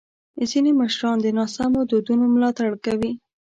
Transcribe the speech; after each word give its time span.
ځینې 0.51 0.71
مشران 0.81 1.17
د 1.21 1.27
ناسم 1.37 1.71
دودونو 1.89 2.23
ملاتړ 2.35 2.71
کوي. 2.85 3.11